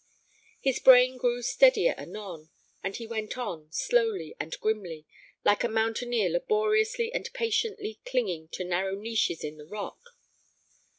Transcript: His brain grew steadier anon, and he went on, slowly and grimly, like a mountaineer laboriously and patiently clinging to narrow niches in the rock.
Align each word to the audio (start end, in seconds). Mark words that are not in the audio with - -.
His 0.59 0.79
brain 0.79 1.19
grew 1.19 1.43
steadier 1.43 1.93
anon, 1.95 2.49
and 2.81 2.95
he 2.95 3.05
went 3.05 3.37
on, 3.37 3.71
slowly 3.71 4.35
and 4.39 4.59
grimly, 4.59 5.05
like 5.45 5.63
a 5.63 5.67
mountaineer 5.69 6.27
laboriously 6.29 7.13
and 7.13 7.31
patiently 7.33 7.99
clinging 8.03 8.47
to 8.53 8.63
narrow 8.63 8.95
niches 8.95 9.43
in 9.43 9.57
the 9.57 9.65
rock. 9.67 9.99